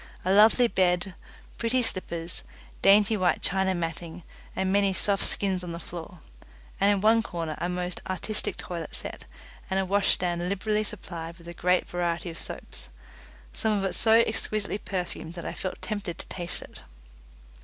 A 0.25 0.33
lovely 0.33 0.67
bed, 0.67 1.13
pretty 1.59 1.83
slippers, 1.83 2.43
dainty 2.81 3.15
white 3.15 3.43
China 3.43 3.75
matting 3.75 4.23
and 4.55 4.73
many 4.73 4.93
soft 4.93 5.23
skins 5.23 5.63
on 5.63 5.73
the 5.73 5.79
floor, 5.79 6.21
and 6.79 6.91
in 6.91 7.01
one 7.01 7.21
corner 7.21 7.55
a 7.59 7.69
most 7.69 8.01
artistic 8.09 8.57
toilet 8.57 8.95
set, 8.95 9.25
and 9.69 9.79
a 9.79 9.85
wash 9.85 10.07
stand 10.13 10.49
liberally 10.49 10.83
supplied 10.83 11.37
with 11.37 11.47
a 11.47 11.53
great 11.53 11.87
variety 11.87 12.31
of 12.31 12.39
soap 12.39 12.65
some 13.53 13.77
of 13.77 13.83
it 13.83 13.93
so 13.93 14.13
exquisitely 14.25 14.79
perfumed 14.79 15.35
that 15.35 15.45
I 15.45 15.53
felt 15.53 15.79
tempted 15.83 16.17
to 16.17 16.27
taste 16.29 16.63
it. 16.63 16.81